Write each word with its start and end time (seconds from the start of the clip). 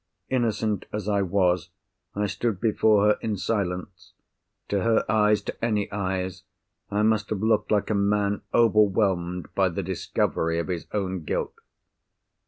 Innocent 0.29 0.87
as 0.91 1.07
I 1.07 1.21
was, 1.21 1.69
I 2.15 2.25
stood 2.25 2.59
before 2.59 3.05
her 3.05 3.17
in 3.21 3.37
silence. 3.37 4.13
To 4.69 4.81
her 4.81 5.05
eyes, 5.07 5.43
to 5.43 5.63
any 5.63 5.91
eyes, 5.91 6.41
I 6.89 7.03
must 7.03 7.29
have 7.29 7.43
looked 7.43 7.69
like 7.71 7.91
a 7.91 7.93
man 7.93 8.41
overwhelmed 8.51 9.53
by 9.53 9.69
the 9.69 9.83
discovery 9.83 10.57
of 10.57 10.69
his 10.69 10.87
own 10.91 11.21
guilt. 11.23 11.53